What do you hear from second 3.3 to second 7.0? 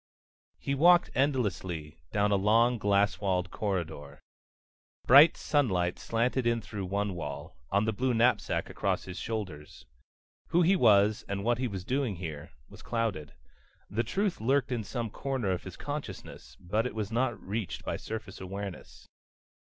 corridor. Bright sunlight slanted in through